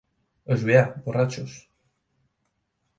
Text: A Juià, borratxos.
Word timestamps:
A 0.55 0.57
Juià, 0.61 0.81
borratxos. 1.09 1.61